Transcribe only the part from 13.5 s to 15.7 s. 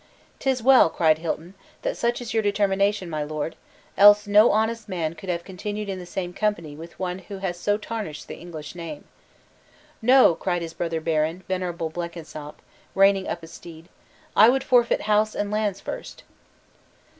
steed; "I would forfeit house and